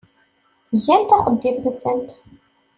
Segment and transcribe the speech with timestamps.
[0.83, 2.09] Gant axeddim-nsent.